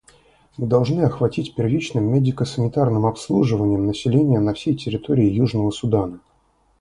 [0.57, 6.21] Мы должны охватить первичным медико-санитарным обслуживанием население на всей территории Южного Судана.